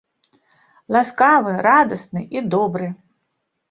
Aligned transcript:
Ласкавы, 0.95 1.53
радасны 1.71 2.21
і 2.39 2.47
добры. 2.59 2.95